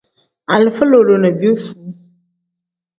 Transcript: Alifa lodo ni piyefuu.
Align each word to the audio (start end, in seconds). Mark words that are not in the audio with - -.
Alifa 0.53 0.83
lodo 0.85 1.15
ni 1.17 1.29
piyefuu. 1.37 1.89